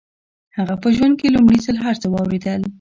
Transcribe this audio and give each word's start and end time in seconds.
هغه 0.57 0.75
په 0.81 0.87
ژوند 0.95 1.13
کې 1.19 1.33
لومړي 1.35 1.57
ځل 1.65 1.77
هر 1.85 1.95
څه 2.01 2.07
واورېدل. 2.09 2.61